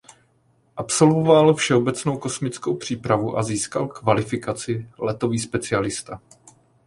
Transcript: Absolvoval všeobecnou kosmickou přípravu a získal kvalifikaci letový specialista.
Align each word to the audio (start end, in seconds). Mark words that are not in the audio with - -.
Absolvoval 0.77 1.53
všeobecnou 1.53 2.17
kosmickou 2.17 2.75
přípravu 2.75 3.37
a 3.37 3.43
získal 3.43 3.87
kvalifikaci 3.87 4.89
letový 4.99 5.39
specialista. 5.39 6.21